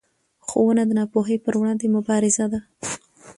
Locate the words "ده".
2.51-2.59